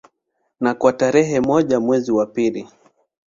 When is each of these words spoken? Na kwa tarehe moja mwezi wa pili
Na 0.61 0.73
kwa 0.73 0.93
tarehe 0.93 1.39
moja 1.39 1.79
mwezi 1.79 2.11
wa 2.11 2.25
pili 2.25 2.67